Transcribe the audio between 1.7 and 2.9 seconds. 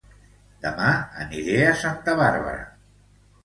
Santa Bàrbara